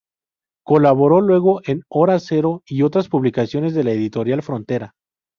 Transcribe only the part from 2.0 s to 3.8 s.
Cero y otras publicaciones